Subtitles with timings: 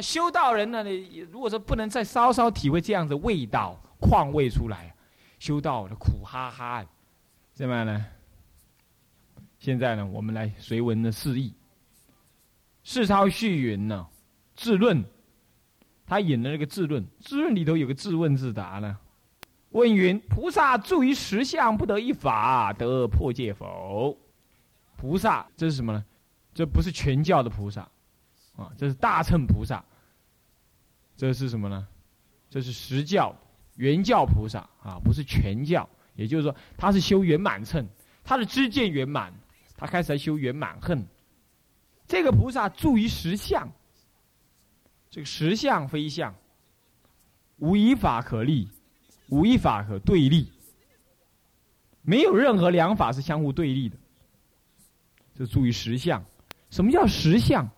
[0.00, 4.94] 修道人呢，你如果说不能再稍稍体会这样子味道、况味出来，
[5.38, 6.84] 修道的苦哈哈，
[7.54, 8.06] 怎么样呢？
[9.58, 11.52] 现在呢，我们来随文的释义。
[12.84, 14.06] 世超序云呢，
[14.56, 15.04] 自论，
[16.06, 18.96] 他引的那个自论，自论里头有个自问自答呢。
[19.70, 24.16] 问云：菩萨住于实相，不得一法，得破戒否？
[24.96, 26.04] 菩萨这是什么呢？
[26.54, 27.82] 这不是全教的菩萨，
[28.56, 29.84] 啊，这是大乘菩萨。
[31.18, 31.86] 这是什么呢？
[32.48, 33.36] 这是实教
[33.74, 35.86] 原教菩萨啊，不是全教。
[36.14, 37.86] 也就是说，他是修圆满乘，
[38.24, 39.34] 他的知见圆满，
[39.76, 41.06] 他开始来修圆满恨。
[42.06, 43.70] 这个菩萨住于实相，
[45.10, 46.34] 这个实相非相，
[47.58, 48.68] 无一法可立。
[49.30, 50.50] 无一法可对立，
[52.00, 53.96] 没有任何两法是相互对立的。
[55.34, 56.24] 这注意实相，
[56.70, 57.68] 什么叫实相？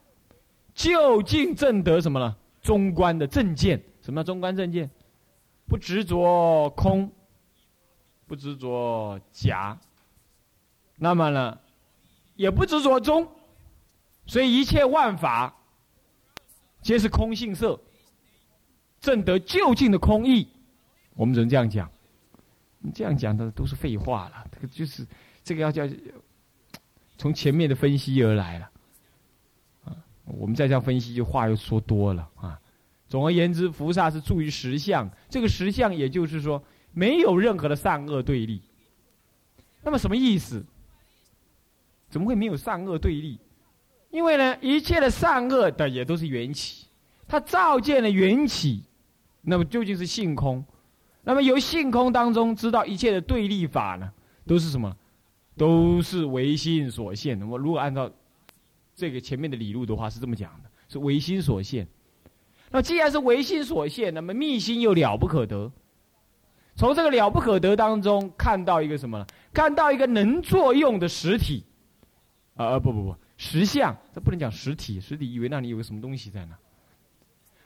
[0.74, 2.36] 究竟正得什么呢？
[2.62, 3.82] 中观的正见。
[4.02, 4.90] 什么中观正见？
[5.66, 7.12] 不执着空，
[8.26, 9.78] 不执着假，
[10.96, 11.58] 那么呢，
[12.34, 13.28] 也不执着中，
[14.26, 15.54] 所以一切万法
[16.82, 17.80] 皆是空性色，
[19.00, 20.48] 正得究竟的空义。
[21.14, 21.88] 我们只能这样讲，
[22.78, 24.44] 你这样讲的都是废话了。
[24.50, 25.06] 这个就是
[25.44, 25.88] 这个要叫
[27.16, 28.69] 从前面的分析而来了，
[30.38, 32.60] 我们再这样分析，就话又说多了啊。
[33.08, 38.62] 总而言之，菩萨是住于实相，这个实相也就是说没有任何的善恶对立。
[39.82, 40.64] 那么什么意思？
[42.08, 43.38] 怎么会没有善恶对立？
[44.10, 46.86] 因为呢，一切的善恶的也都是缘起，
[47.26, 48.82] 它照见了缘起，
[49.42, 50.64] 那么究竟是性空。
[51.22, 54.10] 那么由性空当中知道一切的对立法呢，
[54.46, 54.96] 都是什么？
[55.56, 57.38] 都是唯心所现。
[57.38, 58.10] 那么如果按照
[58.94, 61.86] 这个前面的理路的话，是这么讲的：是唯心所现。
[62.70, 65.72] 那既然是唯心所现，那么密心又了不可得。
[66.76, 69.26] 从这个了不可得当中看到一个什么？
[69.52, 71.64] 看到一个能作用的实体。
[72.54, 76.56] 啊不不不，实相，这不能讲实体，实体以为那里有个什么东西在那。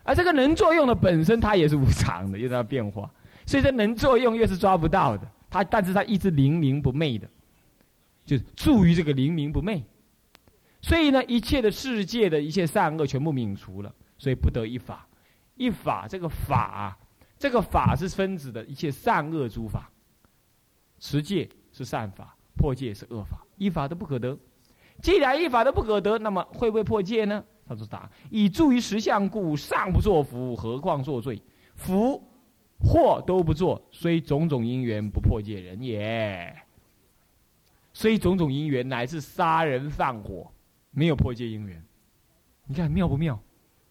[0.04, 3.10] 而这个能作用的本身，它也是无常的，又在变化。
[3.44, 7.28] 所以这能作用越是抓不到的，它但是它一直灵明不昧的，
[8.24, 9.82] 就住于这个灵明不昧。
[10.84, 15.08] 所以呢，一切的世界的一切善恶全部泯除了，所以不得一法。
[15.54, 16.94] 一法这个法，
[17.38, 19.90] 这个法是分子的一切善恶诸法。
[20.98, 24.36] 持戒是善法，破戒是恶法，一法都不可得。
[25.00, 27.42] 既然一法都不可得，那么会不会破戒呢？
[27.66, 31.40] 他说：答：以助于实相故，尚不作福，何况作罪？
[31.74, 32.22] 福。
[32.80, 36.54] 祸都不做，虽种种因缘不破戒人也。
[37.94, 40.52] 虽种种因缘乃至杀人放火，
[40.94, 41.84] 没有破戒因缘。
[42.66, 43.38] 你看妙不妙？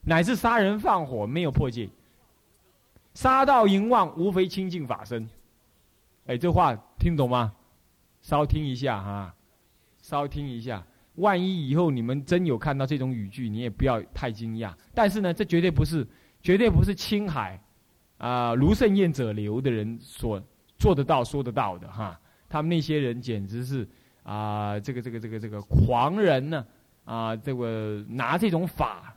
[0.05, 1.87] 乃至杀人放火没有破戒，
[3.13, 5.29] 杀盗淫妄无非清净法身。
[6.25, 7.53] 哎，这话听懂吗？
[8.21, 9.35] 稍听一下哈，
[10.01, 10.83] 稍听一下。
[11.15, 14.73] 万一以后你们真有看到这种语句，你也不要太惊讶。
[14.93, 16.07] 但是呢，这绝对不是，
[16.41, 17.61] 绝对不是青海。
[18.17, 20.41] 啊，卢胜彦者流的人所
[20.77, 23.87] 做得到、说得到的哈，他们那些人简直是
[24.23, 26.65] 啊，这个、这个、这个、这个狂人呢，
[27.05, 29.15] 啊这个拿这种法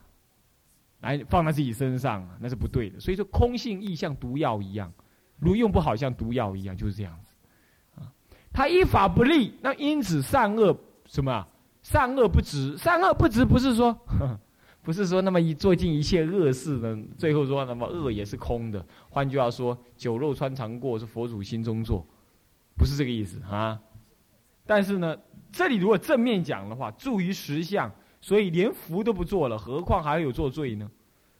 [1.01, 2.99] 来放在自己身上，那是不对的。
[3.01, 4.93] 所以说，空性意像毒药一样，
[5.39, 7.35] 如用不好像毒药一样，就是这样子
[8.01, 8.13] 啊。
[8.53, 10.77] 他依法不立，那因此善恶
[11.07, 11.49] 什么啊？
[11.83, 13.97] 善恶不值，善恶不值不是说。
[14.83, 16.97] 不是说那么一做尽一切恶事呢？
[17.19, 18.87] 最后说那么恶也是空的。
[19.11, 22.07] 换句话说，酒肉穿肠过是佛祖心中做，
[22.77, 23.81] 不是这个意思啊。
[24.67, 25.17] 但是呢，
[25.53, 27.91] 这里如果正面讲的话，住于实相，
[28.21, 30.91] 所以连福都不做了，何况还有做罪呢？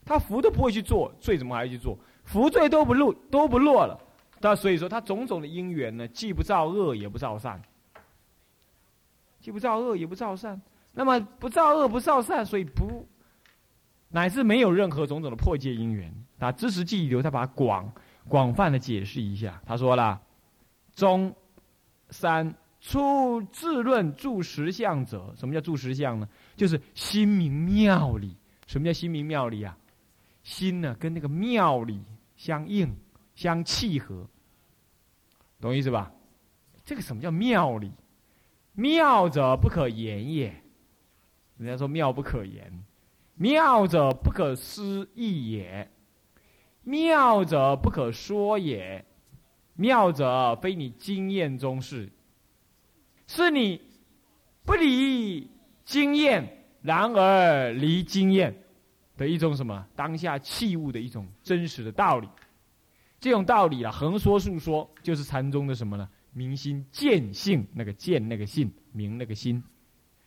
[0.05, 1.99] 他福都不会去做，罪怎么还去做？
[2.25, 3.99] 福罪都不落，都不落了。
[4.41, 7.61] 那所以说，他种种的因缘呢，既不造恶，也不造善，
[9.41, 10.61] 既不造恶，也不造善。
[10.93, 13.07] 那么不造恶，不造善，所以不。
[14.09, 17.93] 乃至没有任何种种的破戒因缘，啊，知识记忆流，他把广
[18.29, 19.61] 广泛的解释一下。
[19.67, 20.21] 他说了：
[20.95, 21.35] 中
[22.11, 22.55] 三
[22.87, 26.29] 出自论住实相者，什么叫住实相呢？
[26.55, 28.37] 就是心明妙理。
[28.69, 29.77] 什么叫心明妙理啊？
[30.45, 32.01] 心呢，跟那个妙理
[32.37, 32.97] 相应、
[33.35, 34.25] 相契合，
[35.61, 36.13] 懂意思吧？
[36.85, 37.91] 这个什么叫妙理？
[38.75, 40.55] 妙者不可言也。
[41.57, 42.85] 人家说妙不可言。
[43.35, 45.91] 妙者不可思议也，
[46.85, 49.05] 妙者不可说也，
[49.75, 52.11] 妙者非你经验中事，
[53.27, 53.81] 是你
[54.65, 55.51] 不离
[55.85, 58.55] 经验，然而离经验，
[59.17, 62.29] 的一种什么当下器物的一种真实的道理。
[63.19, 66.09] 这种道理啊，横说竖说，就是禅宗的什么呢？
[66.33, 69.63] 明心见性，那个见那个性，明那个心，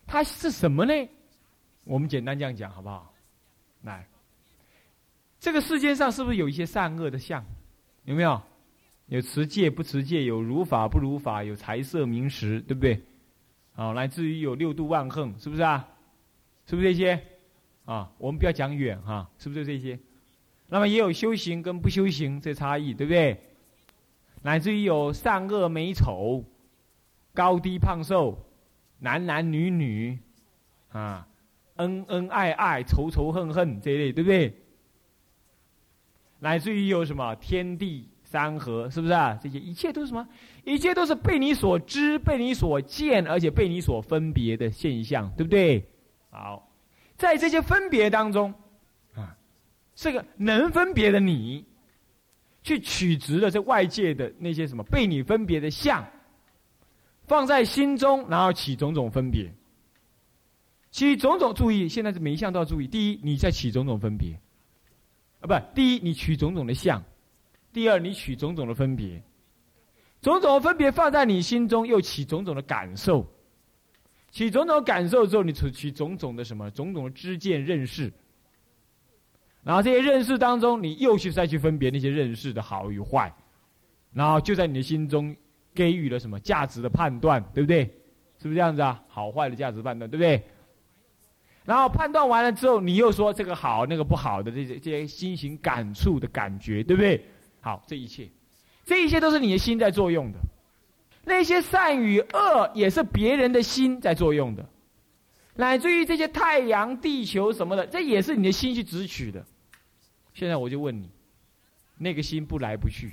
[0.06, 0.92] 它是什么呢？
[1.84, 3.14] 我们简单这样讲好不好？
[3.82, 4.06] 来，
[5.38, 7.44] 这个世界上是不是有一些善恶的相？
[8.04, 8.42] 有没有？
[9.10, 13.02] 有持戒不持戒，有如法不如法，有财色名食，对不对？
[13.72, 15.88] 好，来自于有六度万横，是不是啊？
[16.64, 17.20] 是不是这些？
[17.86, 19.98] 啊，我们不要讲远哈，是不是这些？
[20.68, 23.40] 那么也有修行跟不修行这差异，对不对？
[24.42, 26.44] 乃至于有善恶美丑、
[27.34, 28.46] 高低胖瘦、
[29.00, 30.20] 男男女女，
[30.92, 31.26] 啊，
[31.76, 34.54] 恩恩爱爱、仇仇恨恨这一类，对不对？
[36.38, 39.38] 乃至于有什么天地山河，是不是啊？
[39.42, 40.28] 这些一切都是什么？
[40.64, 45.84] 一切都是被你所知、被你所见，而且被你所分别的现象，对不对？
[46.30, 46.70] 好，
[47.16, 48.54] 在这些分别当中。
[49.14, 49.36] 啊
[49.96, 51.66] 这个能分别的你，
[52.62, 56.06] 去取值了这外界的那些什么被你分别的相，
[57.26, 59.52] 放在心中，然后起种种分别。
[60.90, 62.86] 起种种注意，现在是每一项都要注意。
[62.86, 64.40] 第一，你在起种种分别，
[65.40, 67.02] 啊，不，第一你取种种的相，
[67.72, 69.22] 第二你取种种的分别，
[70.20, 73.26] 种种分别放在你心中，又起种种的感受，
[74.30, 78.12] 起种种感受之后，你取取种种的什么种种的知见认识。
[79.62, 83.32] 然后这些认识当中，你又去再去分别那些认识的好与坏，
[84.12, 85.36] 然后就在你的心中
[85.74, 87.84] 给予了什么价值的判断，对不对？
[88.38, 89.02] 是不是这样子啊？
[89.06, 90.42] 好坏的价值判断，对不对？
[91.66, 97.22] 然后判断完了之后，你又说这个好，那个不好的这些这些心情感触的感觉，对不对？
[97.60, 98.28] 好，这一切，
[98.84, 100.38] 这一切都是你的心在作用的，
[101.24, 104.66] 那些善与恶也是别人的心在作用的。
[105.54, 109.44] 乃至于这些太阳、地球什么的，这也是你的心去直取的。
[110.32, 111.10] 现在我就问你，
[111.98, 113.12] 那个心不来不去，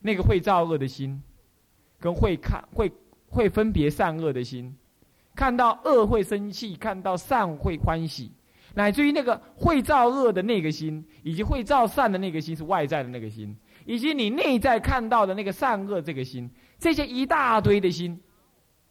[0.00, 1.22] 那个会造恶的心，
[2.00, 2.90] 跟会看、会
[3.28, 4.74] 会分别善恶的心，
[5.34, 8.30] 看到恶会生气，看到善会欢喜，
[8.74, 18.20] 乃至于那个会造恶的那个心，以及会造善的那个心，是外在的那个心，以及你内在看到的那个善恶这个心，这些一大堆的心。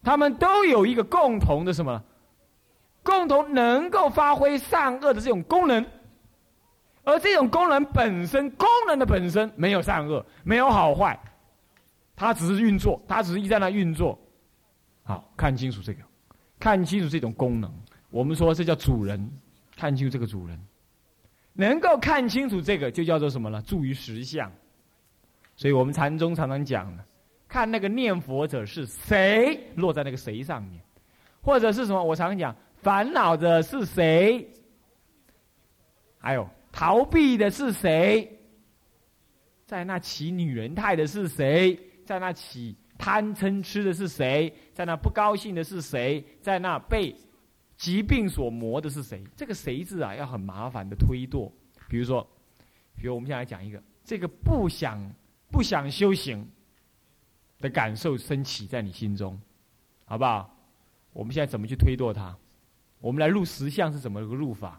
[0.02, 2.02] 他们都有一个共同的什么？
[3.02, 5.84] 共同能够发挥善恶的这种功能，
[7.04, 11.18] 而这种功能本身，功能的本身没有善恶，没有好坏，
[12.16, 14.18] 它只是运作，它只是一在那运作。
[15.02, 16.00] 好看清楚这个，
[16.58, 17.70] 看清楚这种功能。
[18.10, 19.30] 我们说这叫主人，
[19.76, 20.58] 看清这个主人，
[21.52, 23.62] 能够看清楚这个，就叫做什么呢？
[23.62, 24.50] 助于实相。
[25.56, 27.04] 所以我们禅宗常常讲的。
[27.46, 30.82] 看那个念佛者是谁，落在那个谁上面，
[31.40, 32.02] 或者是什么？
[32.02, 34.48] 我常讲，烦恼的是谁？
[36.18, 38.28] 还有逃避的是谁？
[39.66, 41.78] 在那起女人态的是谁？
[42.04, 44.52] 在那起贪嗔痴的是谁？
[44.72, 46.24] 在那不高兴的是谁？
[46.40, 47.14] 在那被
[47.76, 49.24] 疾病所磨的是谁？
[49.36, 51.50] 这个“谁”字啊，要很麻烦的推堕。
[51.88, 52.26] 比如说，
[52.96, 55.12] 比如我们现在讲一个，这个不想
[55.50, 56.46] 不想修行。
[57.60, 59.40] 的感受升起在你心中，
[60.04, 60.54] 好不好？
[61.14, 62.36] 我们现在怎么去推堕它？
[63.00, 64.78] 我们来入实相是怎么个入法？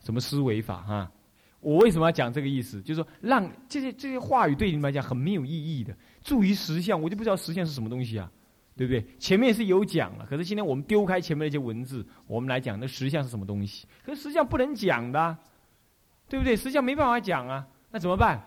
[0.00, 0.82] 什么思维法？
[0.82, 1.12] 哈！
[1.60, 2.82] 我为什么要讲这个意思？
[2.82, 5.96] 就是说，让这些这些话语对你们来讲很没有意义的。
[6.20, 8.28] 注于实相，我就不知道实相是什么东西啊，
[8.76, 9.04] 对不对？
[9.18, 13.86] 前面是有讲了，可是今天我们丢开前面那些文字，我们来讲那实相是什么东西？
[14.04, 15.36] 可是实相不能讲的，
[16.28, 16.54] 对不对？
[16.54, 18.46] 实相没办法讲啊，那怎么办？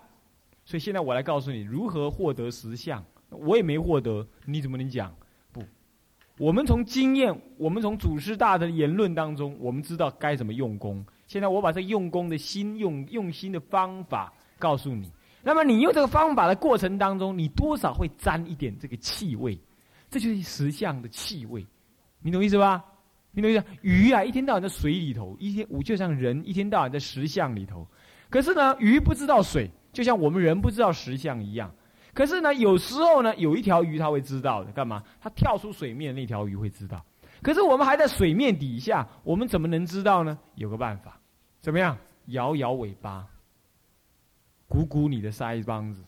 [0.66, 3.04] 所以现在我来告诉你如何获得实相。
[3.32, 5.14] 我也没获得，你怎么能讲？
[5.52, 5.64] 不，
[6.40, 11.06] 我们从经验，我们从祖师大的言论当中，我们知道该怎么用功。
[11.28, 15.12] 现在我把这用功的心用用心的方法告诉你。
[15.44, 19.56] 那么你用这个方法的过程当中，你多少会沾一点这个气味，
[20.10, 21.66] 这就是石像的气味。
[22.22, 22.84] 你懂意思吧？
[23.32, 23.64] 你懂意思？
[23.82, 27.88] 鱼啊，一天到晚在水里头，一天我就像人一天到晚在石像里头。
[28.30, 31.74] 可是呢，鱼不知道水，就像我们人不知道石像一样。
[32.14, 35.04] 可是呢，有时候呢，有一条鱼它会知道的，干嘛？
[35.22, 37.06] 它跳出水面，那条鱼会知道。
[37.42, 40.38] 可是我们还在水面底下，我们怎么能知道呢？
[40.56, 41.20] 有个办法，
[41.62, 41.98] 怎么样？
[42.26, 43.26] 摇摇尾巴，
[44.68, 46.04] 鼓鼓你的腮帮子，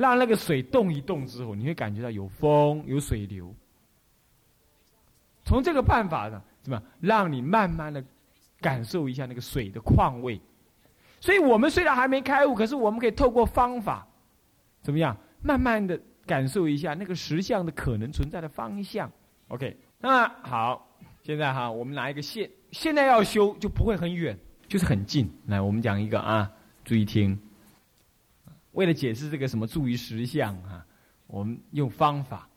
[0.00, 3.54] 让那个水动一动之后，你会感觉到有风，有水流。
[5.44, 8.02] 从这个办法呢，怎么让你慢慢的
[8.62, 10.40] 感受一下那个水的况味？
[11.20, 14.06] 所以我们虽然还没开悟，可是我们可以透过方法。
[14.80, 15.14] 怎么样？
[15.42, 19.12] 慢慢的感受一下那个实相的可能存在的方向。
[19.48, 20.88] OK，那好，
[21.22, 25.30] 现在哈，我们拿一个线，现在要修就不会很远，就是很近。
[25.48, 26.50] 来，我们讲一个啊，
[26.86, 27.38] 注意听。
[28.72, 30.86] 为了解释这个什么助于实相啊，
[31.26, 32.48] 我们用方法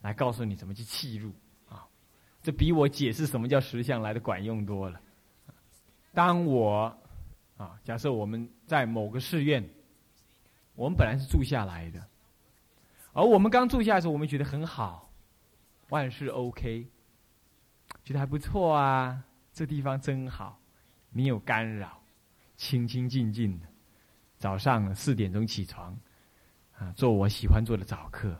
[0.00, 1.32] 来告诉你怎么去契入
[1.68, 1.86] 啊，
[2.42, 5.00] 这比我解释什么叫实相来的管用多了。
[6.12, 6.94] 当我
[7.56, 9.66] 啊，假设我们在某个寺院，
[10.74, 12.06] 我们本来是住下来的，
[13.12, 15.10] 而我们刚住下来的时候，我们觉得很好，
[15.88, 16.86] 万事 OK，
[18.04, 19.24] 觉得还不错啊，
[19.54, 20.60] 这地方真好，
[21.10, 22.02] 没有干扰，
[22.56, 23.66] 清清静静的。
[24.42, 25.96] 早上四点钟起床，
[26.76, 28.36] 啊，做我喜欢做的早课。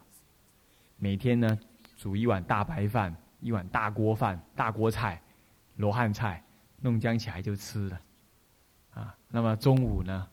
[0.96, 1.56] 每天呢，
[1.96, 5.22] 煮一碗大白饭，一碗大锅饭，大锅菜，
[5.76, 6.42] 罗汉菜，
[6.80, 8.00] 弄浆起来就吃了。
[8.94, 10.28] 啊，那么中午呢，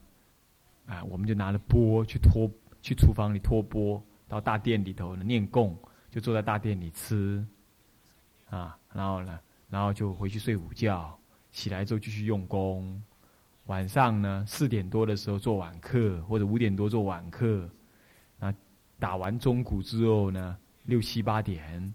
[0.88, 2.50] 啊，我们就拿了钵去拖，
[2.82, 5.78] 去厨房里拖钵，到大殿里头呢念供，
[6.10, 7.46] 就坐在大殿里吃。
[8.50, 11.16] 啊，然后呢，然后就回去睡午觉，
[11.52, 13.00] 起来之后继续用功。
[13.70, 17.70] 晚上呢，四点多的时候做晚课，或者五点多做晚课，
[18.40, 18.52] 啊，
[18.98, 21.94] 打完钟鼓之后呢，六七八点，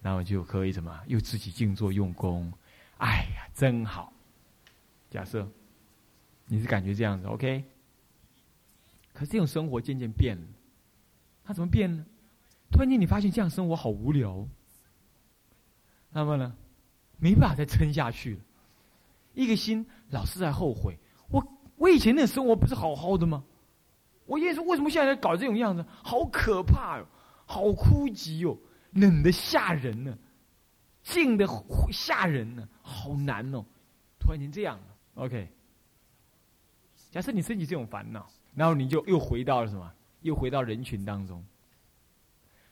[0.00, 2.52] 然后就可以什么，又自己静坐用功，
[2.98, 4.12] 哎呀，真好。
[5.10, 5.48] 假设
[6.46, 7.64] 你是感觉这样子，OK？
[9.12, 10.46] 可是这种生活渐渐变了，
[11.42, 12.06] 它怎么变呢？
[12.70, 14.46] 突然间你发现这样生活好无聊，
[16.12, 16.54] 那么呢，
[17.18, 18.40] 没办法再撑下去了，
[19.34, 20.96] 一个心老是在后悔。
[21.76, 23.44] 我以前那生活不是好好的吗？
[24.24, 25.84] 我也是为什么现在搞这种样子？
[26.02, 27.06] 好可怕哟，
[27.46, 28.58] 好枯寂哟，
[28.92, 30.18] 冷的吓人呢，
[31.04, 31.46] 静的
[31.92, 33.64] 吓人呢，好难哦。
[34.18, 35.48] 突然间这样了，OK。
[37.12, 39.92] 假设你升起这种烦恼，然后你就又回到了什么？
[40.22, 41.44] 又回到人群当中。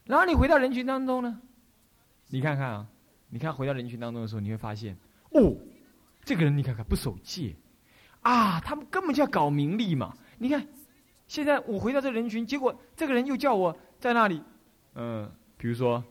[0.05, 1.41] 然后你回到人群当中呢？
[2.31, 2.89] 你看看啊，
[3.29, 4.97] 你看回到人群当中的时候，你会发现，
[5.31, 5.55] 哦，
[6.25, 7.55] 这个人你看看不守戒。
[8.25, 10.15] 啊，他们根本就要搞名利嘛！
[10.39, 10.67] 你看，
[11.29, 14.43] 现在我回到这人群，结果这个人又叫我在那里，
[14.95, 16.03] 嗯，比如说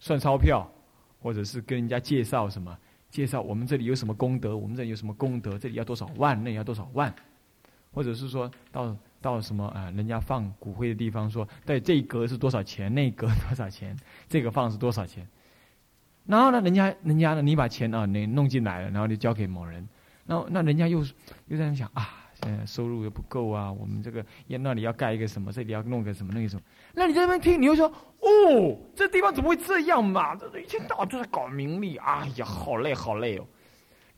[0.00, 0.68] 算钞票，
[1.22, 2.76] 或者是跟人家介绍什么，
[3.08, 7.14] 介绍我们这里有什么功德，我们这里有什么功德，这里要多少万，那里要多少万，
[7.92, 13.96] 或者是说到到什么啊，人家放骨灰的地方，说对这一格是多少钱，那一格多少钱，
[14.28, 15.24] 这个放是多少钱，
[16.26, 19.88] 然后呢，人家人家呢，你把钱啊，你弄进来了，然后就交给某人。
[20.28, 20.98] 那那人家又
[21.46, 26.62] 又在那想啊，现在收入又不够啊，我们这个要那里要盖一个什么，这里要弄个什么那个什么，
[26.94, 27.86] 那你在那边听，你又说
[28.20, 30.36] 哦，这地方怎么会这样嘛？
[30.36, 33.46] 这一天到晚都在搞名利，哎呀，好累好累哦。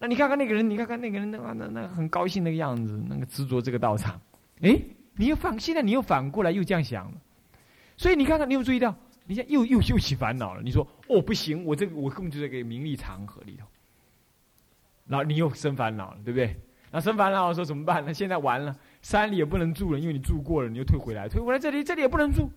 [0.01, 4.21] 那你看看那个人，你看看那个人，那那那很高兴那个样子，那个执着这个道场，
[4.63, 4.77] 哎，
[5.15, 7.19] 你又反现在你又反过来又这样想了，
[7.97, 8.93] 所以你看看，你有注意到，
[9.27, 10.63] 你现在又又又起烦恼了。
[10.63, 13.65] 你说哦不行，我这个我根本就在个名利场合里头。
[15.11, 16.57] 然后你又生烦恼了，对不对？
[16.93, 18.15] 那生烦恼说怎么办呢？
[18.15, 22.49] 现在完了，山里也不能住了，因为你住过了，你又退回来，退回来这里，这里也不能住，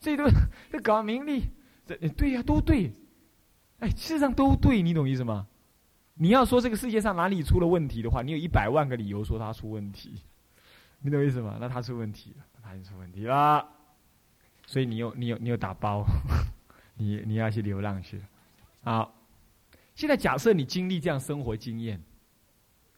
[0.00, 0.24] 这里都
[0.72, 1.44] 这搞名利，
[1.84, 2.94] 这对呀，都对，
[3.80, 5.46] 哎，事实上都对，你懂意思吗？
[6.14, 10.22] 你要说这个世界上哪里出了问题的话，你有一百万个理由说他出问题，
[11.00, 11.58] 你懂意思吗？
[11.60, 13.66] 那他出问题了，他就出问题了，
[14.66, 16.04] 所以你又你有你有打包，
[16.96, 18.20] 你你要去流浪去，
[18.82, 19.14] 好。
[19.98, 22.00] 现在假设你经历这样生活经验，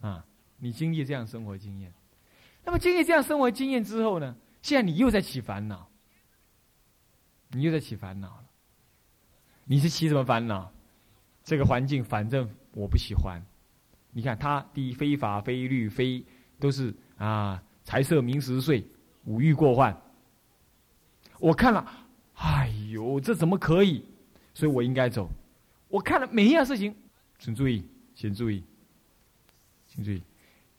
[0.03, 0.23] 啊，
[0.59, 1.91] 你经历这样生活经验，
[2.63, 4.37] 那么经历这样生活经验之后呢？
[4.61, 5.89] 现在你又在起烦恼，
[7.49, 8.45] 你又在起烦恼了。
[9.65, 10.71] 你是起什么烦恼？
[11.43, 13.43] 这个环境反正我不喜欢。
[14.11, 16.23] 你看，他第一非法非律非
[16.59, 18.87] 都是啊，财色名食睡，
[19.25, 19.99] 五欲过患。
[21.39, 21.91] 我看了，
[22.35, 24.05] 哎呦，这怎么可以？
[24.53, 25.31] 所以我应该走。
[25.91, 26.95] 我看了每一样事情，
[27.39, 28.63] 请注意，请注意，
[29.89, 30.23] 请注意。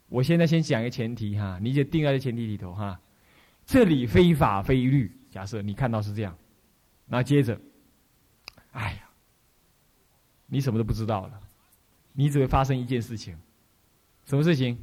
[0.08, 3.00] 我现在先讲一个前提哈，你就定在这前提里头哈。
[3.66, 6.38] 这里非法非律，假设你看到是这样，
[7.06, 7.60] 那接着，
[8.72, 9.10] 哎呀，
[10.48, 11.40] 你什么都不知道了，
[12.14, 13.38] 你只会发生一件事情，
[14.26, 14.82] 什么事情？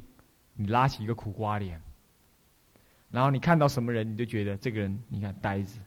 [0.53, 1.81] 你拉起一个苦瓜脸，
[3.09, 5.79] 然后你看到什么人，你就觉得这个人，你看呆子，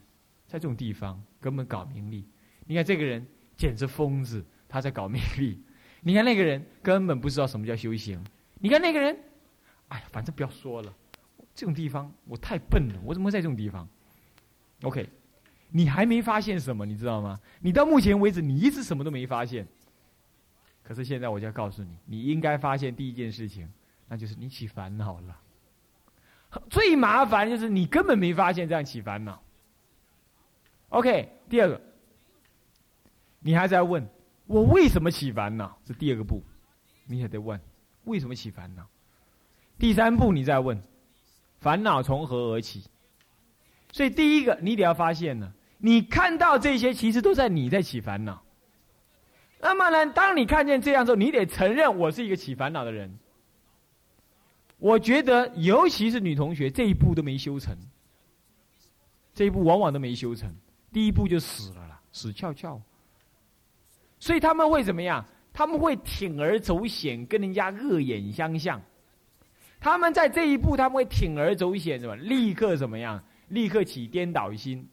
[0.47, 2.25] 在这种地方根本搞名利，
[2.65, 3.25] 你看这个人。
[3.55, 5.61] 简直疯子，他在搞魅力。
[6.01, 8.21] 你看那个人根本不知道什么叫修行。
[8.59, 9.17] 你看那个人，
[9.87, 10.93] 哎呀，反正不要说了。
[11.55, 13.87] 这种地方我太笨了，我怎么会在这种地方
[14.81, 15.07] ？OK，
[15.69, 17.39] 你还没发现什么，你知道吗？
[17.61, 19.67] 你到目前为止你一直什么都没发现。
[20.83, 23.71] 可是现在我就要告诉你，你应该发现第一件事情，
[24.07, 25.39] 那就是你起烦恼了。
[26.69, 29.41] 最麻烦就是你根本没发现这样起烦恼。
[30.89, 31.81] OK，第二个。
[33.43, 34.07] 你还在问，
[34.47, 35.77] 我为什么起烦恼？
[35.85, 36.41] 是第二个步。
[37.05, 37.59] 你还得问，
[38.05, 38.87] 为什么起烦恼？
[39.77, 40.81] 第三步你再问，
[41.59, 42.85] 烦恼从何而起？
[43.91, 48.41] 所以第一个你得要发现呢，你看到这些其实都在你在起烦恼。
[49.59, 53.19] 那么呢，当你看见这样之后，你得承认我是一个起烦恼的人。
[54.77, 57.77] 我觉得，尤其是女同学这一步都没修成，
[59.33, 60.53] 这一步往往都没修成，
[60.91, 62.81] 第一步就死了啦，死翘翘。
[64.23, 65.25] 所以他们会怎么样？
[65.51, 68.81] 他们会铤而走险，跟人家恶眼相向。
[69.81, 72.15] 他们在这一步，他们会铤而走险，什么？
[72.15, 73.21] 立刻怎么样？
[73.49, 74.87] 立刻起颠倒心，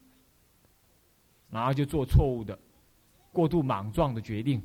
[1.49, 2.59] 然后就做错误的、
[3.31, 4.61] 过度莽撞的决定。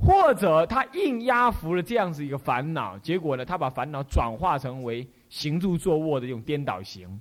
[0.00, 7.20] 或者他硬压服了这样子一个烦恼，结果呢，他把烦恼转化成为行住坐卧的这种颠倒型。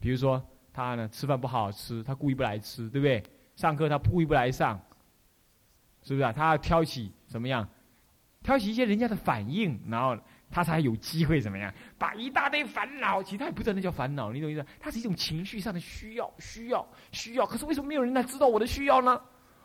[0.00, 3.22] 比如说，他呢吃饭不好好吃，他故意不来吃，对不对？
[3.54, 4.80] 上课他故意不来上，
[6.02, 6.32] 是不是啊？
[6.32, 7.68] 他要挑起怎么样？
[8.42, 10.16] 挑起一些人家的反应，然后
[10.50, 11.72] 他才有机会怎么样？
[11.98, 14.64] 把一大堆烦恼，其实他也不知道那叫烦恼，你懂意思？
[14.80, 17.46] 他是一种情绪上的需要，需要，需要。
[17.46, 19.20] 可是为什么没有人来知道我的需要呢？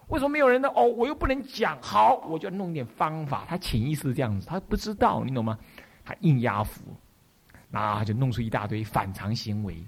[0.07, 0.69] 为什么没有人呢？
[0.75, 3.45] 哦，我又不能讲，好，我就要弄点方法。
[3.47, 5.57] 他潜意识这样子，他不知道，你懂吗？
[6.03, 6.83] 他硬压服，
[7.71, 9.83] 那就弄出一大堆反常行为。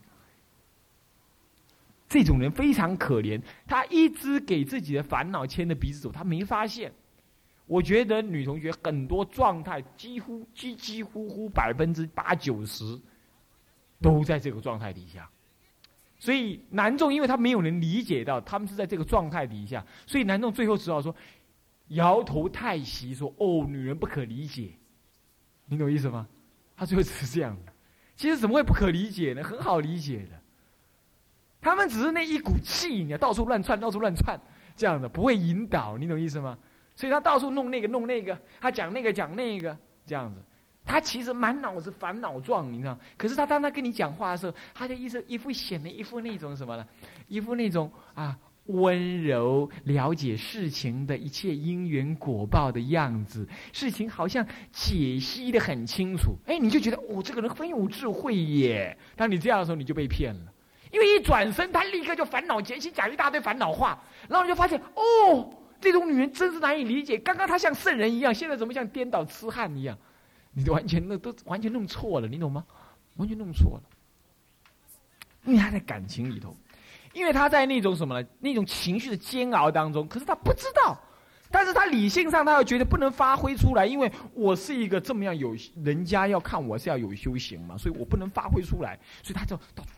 [2.08, 6.92] 这种人非常可怜，他一直给自己的烦恼牵着鼻子走，他没发现。
[7.66, 12.98] 我觉得女同学很多状态，几乎几几乎乎百分之八九十，
[14.02, 15.30] 都在这个状态底下。
[16.18, 21.14] 所以南众，因为他没有人理解到他们是在这个状态底下，所以南众最后只好说，
[21.90, 24.72] 摇头叹息说：“哦，女人不可理解。”
[25.68, 26.26] 你懂意思吗？
[26.78, 27.74] 他最后只是这样的。
[28.15, 29.43] 其实怎么会不可理解呢？
[29.43, 30.37] 很好理解的。
[31.62, 34.39] 他们只是那一股气，你到处乱窜，到处乱窜，
[34.76, 36.58] 这样的不会引导，你懂意思吗？
[36.96, 40.41] 所以他到处弄那个弄那个，他讲那个讲那个，这样子。
[40.86, 42.98] 他其实满脑子烦恼状，你知道？
[43.17, 46.88] 可是他当他跟你讲话的时候，他就一直一副显得一副那种什么呢？
[47.28, 56.38] 一副那种啊温柔、了解事情的一切因缘果报的样子，事情好像解析的很清楚。
[56.46, 58.98] 哎，你就觉得哦，这个人很有智慧耶。
[59.17, 60.54] 当你这样的时候，你就被骗了，
[60.91, 67.17] 因为一转身，他立刻就烦恼结心，讲一大堆烦恼话，然后你就发现哦，这种女人真是难以理解。
[67.17, 69.97] 刚刚她像圣人一样，现在怎么像颠倒痴汉一样？
[70.54, 72.65] 你完全那都完全弄错了，你懂吗？
[73.17, 73.84] 完全弄错了，
[75.45, 76.56] 因为他在感情里头，
[77.13, 78.28] 因为他在那种什么呢？
[78.39, 81.00] 那种情绪的煎熬当中，可是他不知道，
[81.52, 89.91] 但是他理性上他又觉得不能发挥出来，因为我是一个这么样有人家要看我是要有修行嘛，所以我不能发挥出来，所以他就到处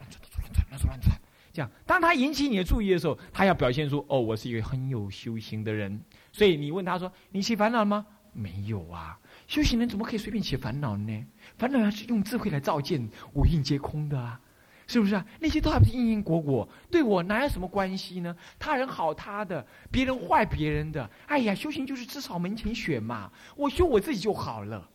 [0.69, 1.11] 乱说乱说
[1.51, 5.99] 这样，当他引起你的注意的时候，他要表现出哦，我是一个很有修行的人。
[6.31, 9.19] 所以你问他说：“你起烦恼了吗？”没有啊。
[9.47, 11.25] 修行人怎么可以随便起烦恼呢？
[11.57, 14.39] 烦恼要是用智慧来照见，五蕴皆空的啊，
[14.85, 15.25] 是不是啊？
[15.39, 18.35] 那些都还不是因因果果，对我哪有什么关系呢？
[18.59, 21.09] 他人好他的，别人坏别人的。
[21.25, 24.87] 哎呀，修行就是枝草门前雪嘛，我修我自己就好了。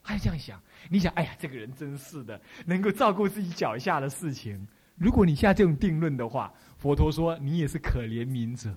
[0.00, 0.58] 还这样想？
[0.88, 4.66] 你想，哎呀，这个人真是的，能够照顾自己脚下的事情。
[4.98, 8.76] 如果你下这种定论的话，佛陀说你也是可怜悯者，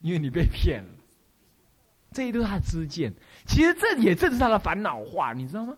[0.00, 0.90] 因为你被骗了。
[2.10, 3.12] 这些都是他的知见，
[3.46, 5.76] 其实这也正是他的烦恼话，你知道吗？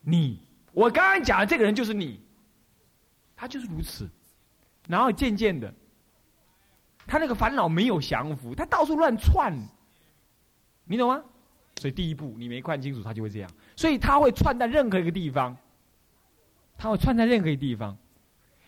[0.00, 0.40] 你，
[0.72, 2.20] 我刚刚讲的这个人就是你，
[3.34, 4.08] 他就是如此，
[4.88, 5.72] 然后渐渐的，
[7.06, 9.52] 他那个烦恼没有降服，他到处乱窜，
[10.84, 11.22] 你懂吗？
[11.76, 15.56] 所以第一步你没看清楚，他就会这样，所以他会窜在任何一个地方，
[16.78, 17.98] 他会窜在任何一个地方，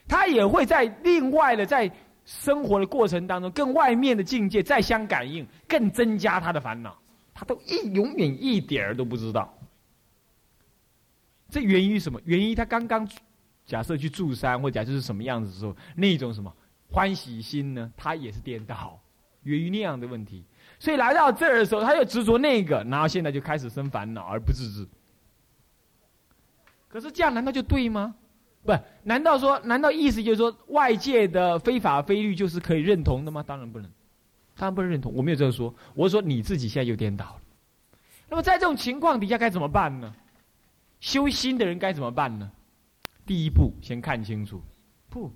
[0.09, 1.91] 他也会在另外的在。
[2.27, 6.97] 生活的过程当中，跟外面的境界再相感应，更增加他的烦恼。
[7.35, 9.55] 他都一永远一点儿都不知道。
[11.51, 12.19] 这源于什么？
[12.25, 13.07] 源于他刚刚
[13.67, 16.51] 假设去住山，或假设是什么样子的时候，那种什么
[16.91, 17.93] 欢喜心呢？
[17.95, 18.99] 他也是颠倒，
[19.43, 20.47] 源于那样的问题。
[20.79, 24.89] 所以来到这儿的时候，他又执着那个，然后现在就开始生烦恼而不自知。
[26.89, 28.15] 可是这样难道就对吗？
[28.65, 28.73] 不，
[29.03, 29.59] 难道说？
[29.61, 33.43] 难道意思就是说，外界的非法非律就是可以认同的吗？
[33.47, 33.91] 当然不能，
[34.57, 35.13] 当然不能认同。
[35.15, 37.43] 我没有这样说，我是说你自己现在又颠倒了。
[38.27, 40.15] 那么在这种情况底下该怎么办呢？
[40.99, 42.51] 修心的人该怎么办呢？
[43.27, 44.63] 第一步，先看清楚。
[45.11, 45.31] 不，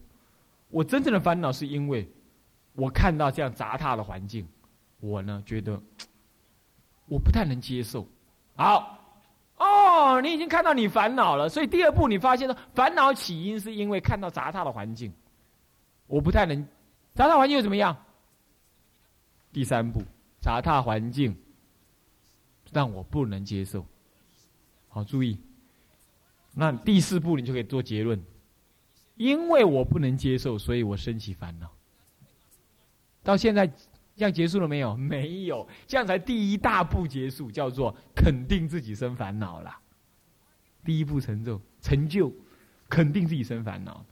[0.71, 2.11] 我真正的烦恼是因为
[2.73, 4.49] 我看到这样杂沓的环境，
[5.01, 5.79] 我呢觉得
[7.07, 8.09] 我不太能接受。
[8.57, 8.98] 好。
[9.99, 15.13] 哦，你已经看到你烦恼了，所以第二步你发现了，烦恼起因是因为看到杂沓的环境，
[16.07, 16.67] 我不太能，
[17.15, 17.97] 杂沓环境又怎么样？
[19.53, 20.03] 第三步，
[20.41, 21.37] 杂沓环境
[22.73, 23.85] 让我不能接受。
[24.89, 25.39] 好，注意。
[26.55, 28.23] 那第四步你就可以做结论，
[29.17, 31.69] 因为我不能接受，所以我升起烦恼。
[33.23, 33.67] 到现在
[34.17, 34.97] 这样结束了没有？
[34.97, 39.77] 没有，这样才第一大步结束，叫做肯定自己生烦恼了。
[40.89, 42.33] 第一步成就，成就，
[42.89, 44.03] 肯定自己生烦恼，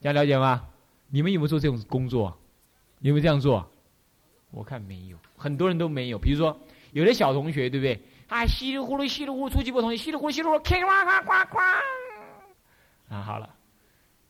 [0.00, 0.66] 这样了解吗？
[1.08, 2.36] 你们有没有做这种工作？
[2.98, 3.70] 有没有这样做？
[4.50, 6.18] 我看没有，很多人都没有。
[6.18, 6.60] 比如说，
[6.90, 8.02] 有的小同学，对不对？
[8.26, 11.60] 啊，稀里糊涂，稀里糊涂，初级部同学，稀里糊涂，稀里糊涂，哐哐哐哐。
[13.08, 13.48] 啊，好了。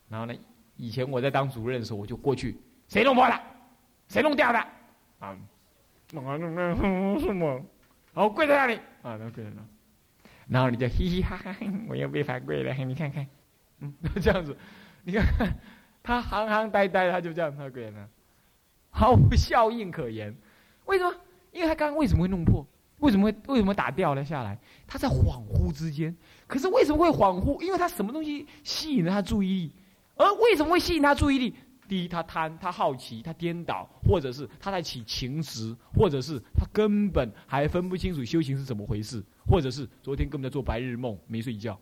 [0.07, 0.35] 然后呢，
[0.75, 3.41] 以前我在当主任的时候，我就过去，谁弄破的？
[4.07, 4.59] 谁弄掉的？
[5.17, 5.35] 啊，
[6.11, 7.47] 弄弄弄什么？
[8.13, 9.65] 然后跪在那里，啊，那跪在那。
[10.49, 11.55] 然后你就嘻嘻哈哈，
[11.89, 13.27] 我又被罚跪了，你看看，
[13.79, 14.55] 嗯， 这样子，
[15.03, 15.59] 你看看，
[16.01, 18.07] 他行行呆呆，他就这样他跪了，
[18.89, 20.35] 毫无效应可言。
[20.85, 21.13] 为什么？
[21.51, 22.65] 因为他刚刚为什么会弄破？
[22.99, 24.57] 为什么会为什么打掉了下来？
[24.87, 26.15] 他在恍惚之间。
[26.47, 27.61] 可是为什么会恍惚？
[27.61, 29.71] 因为他什么东西吸引了他注意力？
[30.15, 31.53] 而为什么会吸引他注意力？
[31.87, 41.79] 第一，他贪，他好奇，他颠倒，或者是他在起情执，或者是他根本还分不清楚修行是怎么回事，或者是昨天根本在做白日梦，没睡觉，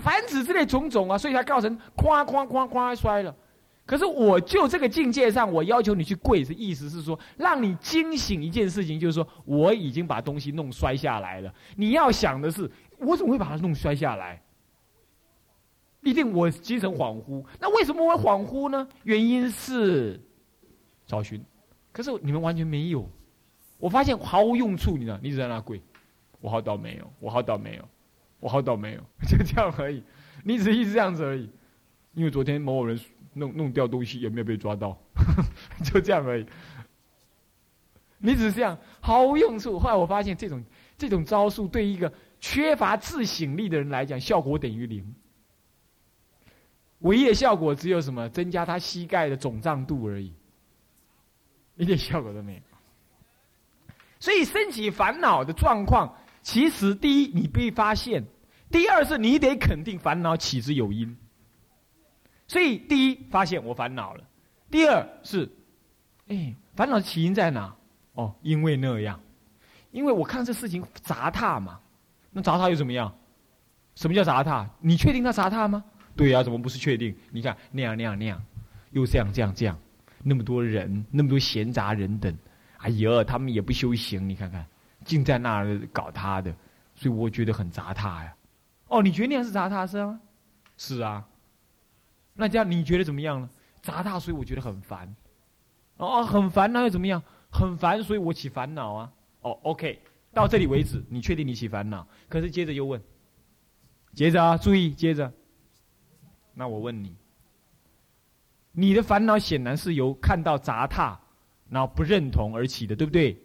[0.00, 3.34] 凡此之类种种啊，所以他造成哐哐哐哐摔了。
[3.84, 11.50] 可是我就这个境界上，我要求你去跪，是意思是说，让你惊醒一件事情，就是说我已经把东西弄摔下来了。
[11.76, 14.42] 你要想的是，我怎么会把它弄摔下来？
[16.02, 17.44] 一定我精神恍惚。
[17.60, 18.88] 那为什么我会恍惚呢？
[19.04, 20.20] 原因是
[21.06, 21.42] 找寻。
[21.92, 23.08] 可是你们完全没有，
[23.78, 24.96] 我发现毫无用处。
[24.96, 25.80] 你知道，你只在那跪，
[26.40, 27.84] 我好倒霉哦，我好倒霉哦，
[28.40, 30.02] 我好倒霉哦， 就这样而已。
[30.44, 31.48] 你只一直这样子而已。
[32.14, 32.98] 因为昨天某某人。
[33.34, 34.98] 弄弄掉东西有没有被抓到？
[35.84, 36.46] 就这样而已。
[38.16, 39.78] 你只是这样毫无用处。
[39.78, 40.64] 后来我发现这种
[40.96, 45.14] 这种招数对一个缺乏自省力的人来讲，效果等于零。
[47.00, 48.28] 唯一的效果只有什么？
[48.30, 50.32] 增加他膝盖的肿胀度而已，
[51.76, 52.60] 一点效果都没有。
[54.20, 58.24] 所以升起烦恼的状况，其实第一你被发现，
[58.70, 61.16] 第二是你得肯定烦恼起之有因。
[62.48, 64.24] 所以，第一发现我烦恼了；
[64.70, 65.48] 第二是，
[66.28, 67.76] 哎，烦恼的起因在哪？
[68.14, 69.20] 哦，因为那样，
[69.92, 71.78] 因为我看这事情杂沓嘛。
[72.30, 73.14] 那杂沓又怎么样？
[73.94, 74.68] 什么叫杂沓？
[74.80, 75.84] 你确定它杂沓吗？
[76.18, 77.14] 对呀，怎么不是确定？
[77.30, 78.44] 你看那样那样那样，
[78.90, 79.78] 又这样这样这样，
[80.24, 82.36] 那么多人，那么多闲杂人等，
[82.78, 84.66] 哎呀，他们也不修行，你看看，
[85.04, 86.52] 竟在那儿搞他的，
[86.96, 88.34] 所以我觉得很杂沓呀。
[88.88, 90.20] 哦，你觉得那样是杂沓是吗？
[90.76, 91.24] 是啊。
[92.34, 93.48] 那这样你觉得怎么样呢？
[93.80, 95.14] 杂沓，所以我觉得很烦。
[95.98, 97.22] 哦，很烦，那又怎么样？
[97.50, 99.12] 很烦，所以我起烦恼啊。
[99.42, 100.00] 哦，OK，
[100.32, 102.04] 到这里为止，你确定你起烦恼？
[102.28, 103.00] 可是接着又问，
[104.14, 105.32] 接着啊，注意，接着。
[106.58, 107.14] 那我问你，
[108.72, 111.16] 你的烦恼显然是由看到杂沓，
[111.70, 113.40] 然后不认同而起的，对不对？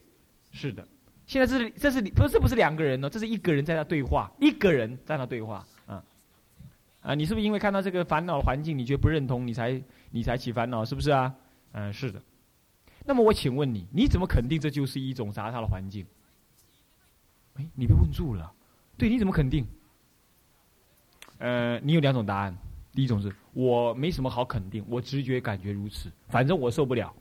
[0.51, 0.83] 是的。
[1.27, 3.07] 现在这是这是不是不是两个人呢？
[3.07, 5.63] 这是一个人在那对话，一个人在那对话。
[5.85, 6.03] 啊
[7.01, 11.35] 啊，你是不是因为看到这个烦恼环境，你觉得不认同，你才你才起烦恼，是不是啊？
[11.73, 12.19] 嗯，是的。
[13.05, 16.03] 那么我请问你，你怎么肯定这就是一种杂沓的环境？
[17.53, 18.51] 哎，你被问住了。
[18.97, 19.67] 对，你怎么肯定？
[21.37, 22.57] 呃，你有两种答案。
[22.93, 27.13] 第一种是我没什么好肯定，我直觉感觉如此，反正我受不了。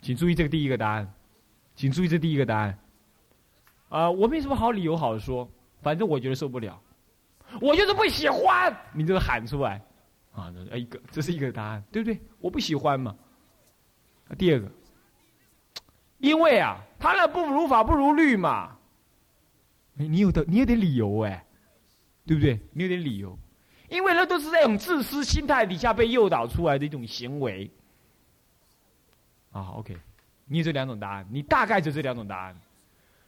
[0.00, 1.14] 请注意这个第一个答案，
[1.74, 2.78] 请注意这第一个答案。
[3.88, 5.48] 啊，我没什么好理由好说，
[5.82, 6.80] 反正我觉得受不了。
[7.60, 9.82] 我就是不喜欢，你就喊出来，
[10.32, 12.18] 啊，这一个，这是一个答案，对不对？
[12.40, 13.14] 我不喜欢嘛。
[14.38, 14.72] 第二个，
[16.16, 18.78] 因为啊，他那不如法不如律嘛。
[19.92, 21.44] 你有的，你有点理由哎，
[22.24, 22.58] 对不对？
[22.72, 23.38] 你有点理由，
[23.92, 27.70] 因为那都是这种自私心态底下被诱导出来的一种行为。
[29.50, 29.94] 啊，OK，
[30.46, 32.56] 你有这两种答案，你大概就这两种答案。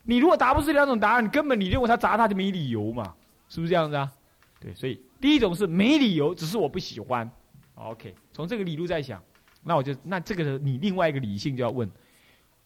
[0.04, 3.14] 你如果答不出两种答案，根本你认为他砸他就没理由嘛。
[3.50, 4.10] 是不是这样子啊？
[4.58, 7.30] 对，所以第一种是没理由，只是我不喜欢。
[7.74, 9.22] OK，从这个理路在想，
[9.62, 11.86] 那我就那这个你另外一个理性就要问：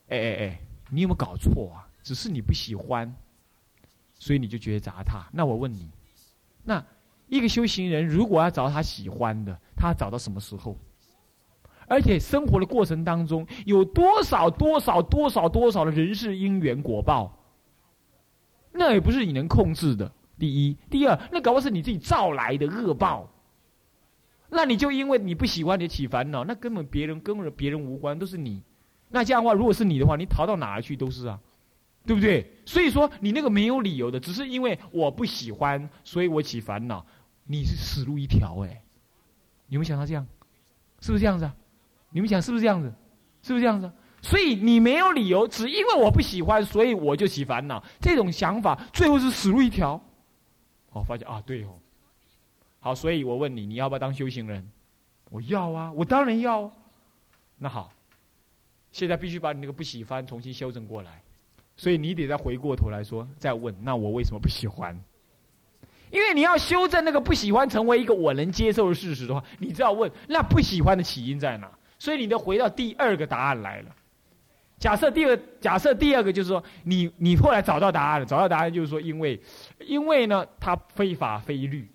[0.08, 1.82] 哎哎哎，你有没有搞错啊？
[2.04, 3.12] 只是你不喜欢，
[4.14, 5.26] 所以你就觉得砸他。
[5.32, 5.90] 那我问你，
[6.62, 6.82] 那
[7.28, 10.76] 一个修行人如果要找他喜欢的，他找到什么时候？
[11.86, 17.38] 而且生活的过程当中有多少多少多少多少的人事因缘果报，
[18.72, 20.12] 那也不是你能控制的。
[20.38, 23.28] 第一，第二，那搞不好是你自己造来的恶报。
[24.50, 28.62] 那你就因为你不喜欢你起烦恼，那根本别人跟别人无关，都是你。
[29.08, 31.40] 那这样的话，如果是你的话，你逃到哪儿去都是啊，
[32.06, 32.52] 对不对？
[32.64, 37.04] 所以说你那个没有理由的，只是因为我不喜欢，所以我起烦恼。
[37.50, 38.82] 你是死路一条哎！
[39.68, 40.24] 有没有想到这样？
[41.00, 41.56] 是不是这样子啊？
[42.11, 42.92] 你们想是不是这样子？
[43.42, 43.90] 是不是这样子？
[44.20, 47.82] 所以你没有理由，只因为我不喜欢，所以我就起烦恼。
[48.00, 50.00] 这种想法最后是死路一条。
[50.90, 51.78] 哦，发现啊，对哦。
[52.80, 54.68] 好，所以我问你，你要不要当修行人？
[55.30, 56.70] 我要啊，我当然要。
[57.56, 57.92] 那好，
[58.90, 61.22] 现在必须把你那个不喜欢重新修正过来。
[61.76, 65.00] 所以你得再回过头来说，再问，那我为什么不喜欢？
[66.11, 71.71] 因为你要修正那个不喜欢成为一个我能接受的事实的话，你就要问，那不喜欢的起因在哪？
[71.99, 73.94] 所以你得回到第二个答案来了。
[74.79, 79.40] 假设第二，假设第二个就是说，你你后来找到答案了，找到答案就是说，因为，
[79.81, 81.88] 因为呢，他非法非律。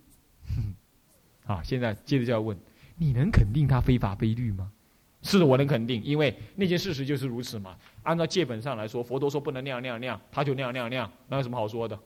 [1.45, 2.57] 好， 现在接着就要问，
[2.97, 4.69] 你能肯定他非法非律吗？
[5.21, 7.77] 是的，我能肯定，因为那件事实就是如此嘛。
[8.03, 11.97] 按照戒本上来说，佛陀说不能那样那样那样，他就那样那样那样，那有什么好说的？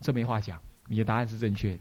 [0.00, 1.80] 这没话讲，你的答案是正确的，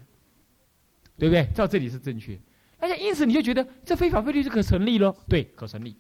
[1.18, 1.48] 对不对？
[1.54, 2.40] 照这里是正确。
[2.78, 5.96] 而且因此你就觉得这非法非律是可成立了，对，可成立。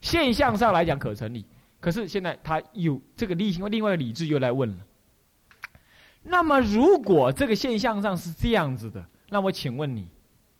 [0.00, 1.44] 现象上来讲可成立，
[1.80, 4.86] 可是现在他有这个理性，另外的理智又来问了。
[6.22, 10.08] 那么如果这个现象上是这样子的，那我请问你，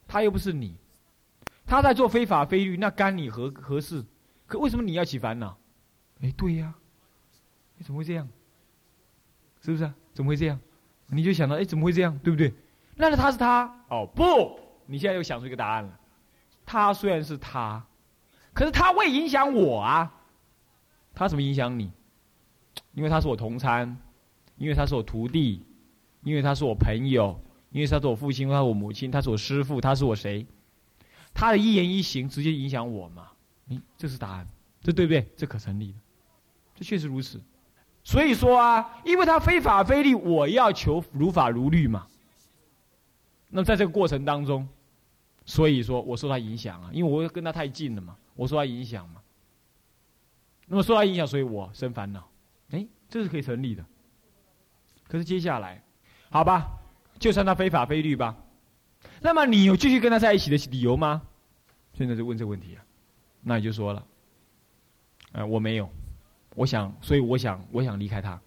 [0.08, 0.76] 他又不是你，
[1.66, 4.04] 他在做非法非律，那干你何何事？
[4.46, 5.58] 可为什么你要起烦恼？
[6.22, 6.74] 哎，对呀，
[7.76, 8.28] 你怎么会这样？
[9.60, 9.94] 是不是啊？
[10.14, 10.58] 怎么会这样？
[11.08, 12.18] 你就想到，哎，怎么会这样？
[12.18, 12.52] 对不对？
[12.96, 14.58] 那他是他哦，不。
[14.86, 16.00] 你现在又想出一个答案了，
[16.64, 17.84] 他虽然是他，
[18.52, 20.12] 可是他会影响我啊。
[21.14, 21.90] 他怎么影响你？
[22.92, 23.96] 因为他是我同参，
[24.56, 25.64] 因为他是我徒弟，
[26.22, 27.40] 因为他是我朋友，
[27.70, 30.46] 因为他是我父亲，他是我母亲，他是我师父，他是我谁？
[31.34, 33.28] 他的一言一行直接影响我嘛？
[33.68, 34.46] 嗯，这是答案，
[34.80, 35.26] 这对不对？
[35.36, 35.98] 这可成立的，
[36.76, 37.40] 这确实如此。
[38.06, 42.06] 所以说啊，因为他非法非律，我要求如法如律嘛。
[43.48, 44.66] 那么在这个过程当中。
[45.48, 49.22] 所以说，我受他影响啊，因为我跟他太近了嘛，我受他影响嘛。
[50.66, 52.28] 那么受他影响，所以我生烦恼，
[52.70, 53.84] 哎，这是可以成立的。
[55.06, 55.80] 可是接下来，
[56.30, 56.66] 好吧，
[57.20, 58.36] 就算他非法非律吧，
[59.20, 61.22] 那么你有继续跟他在一起的理由吗？
[61.92, 62.82] 现在就问这个问题啊，
[63.40, 64.04] 那你就说了，
[65.30, 65.88] 呃，我没有，
[66.56, 68.40] 我想，所以我想，我想离开他，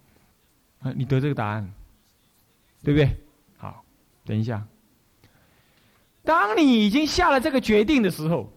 [0.79, 1.71] 啊，你得这个答案，
[2.83, 3.15] 对不对？
[3.55, 3.85] 好，
[4.25, 4.65] 等一下。
[6.23, 8.51] 当你已经下了这个决定的时候，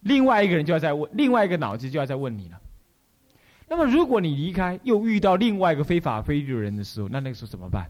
[0.00, 2.58] 另外一个人就要再问，另外一个脑子就要再问你了。
[3.68, 7.88] 那么，如果你离开，又遇到另外一个非法非律的人的时候，那那个时候怎么办？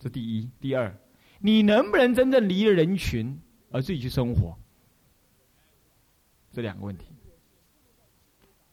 [0.00, 0.92] 这第一，第二，
[1.38, 4.56] 你能不能真正离了人群而自己去生活？
[6.52, 7.06] 这两个问题。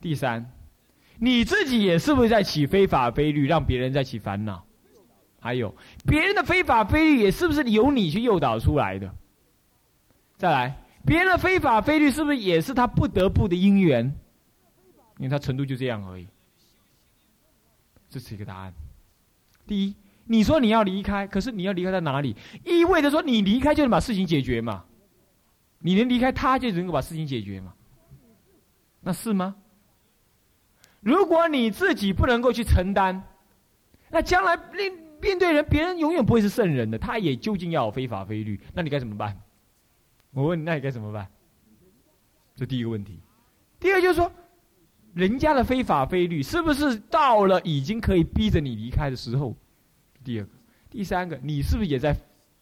[0.06, 0.52] 第三，
[1.18, 4.64] 你自己也是不是在起非法非律，让别人在起烦恼？
[5.40, 9.12] 还有别人的非法非律，也是不是由你去诱导出来的？
[10.38, 14.06] 再来，别人的非法非律，是不是也是他不得不的因缘？
[15.18, 16.28] 因为他程度就这样而已。
[18.08, 18.72] 这是一个答案。
[19.66, 22.36] 第一，你说你要离开，可是你要离开在哪里？
[22.64, 24.86] 意味着说你离开就能把事情解决嘛？
[25.80, 27.74] 你能离开他就能够把事情解决嘛？
[29.02, 29.56] 那是吗？
[31.06, 33.22] 如果你自己不能够去承担，
[34.10, 34.92] 那将来面。
[35.22, 39.36] 面对人，别人永远不会是圣人的，他也究竟要有非法非律，那你该怎么办？
[40.32, 41.26] 我问你，那你该怎么办？
[42.56, 43.20] 这第一个问题。
[43.80, 44.32] 第二就是说，
[45.16, 49.56] 人家的非法非律是不是到了已经可以逼着你离开的时候？
[50.24, 50.52] 第二个，
[50.92, 52.16] 第三个，你是不是也在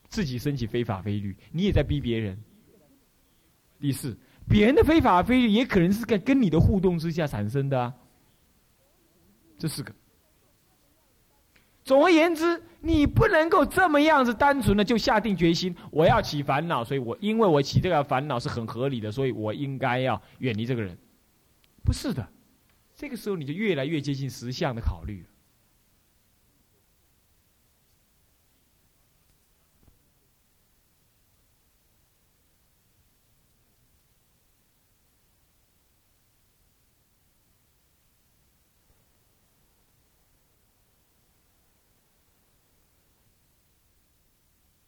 [0.07, 1.35] 自己升起非法非律？
[1.51, 2.41] 你也在逼别人。
[3.79, 4.15] 第四，
[4.47, 7.93] 别人的非法非律也可能是在跟你的互动之下产生的啊。
[9.63, 9.93] 这四个。
[11.85, 20.97] 总而言之，你不能够这么样子单纯的就下定决心，我要起烦恼，所以我因为我起这个烦恼是很合理的，所以我应该要远离这个人。
[21.85, 22.27] 不是的，
[22.93, 25.29] 这个时候你就越来越接近实相的考虑了。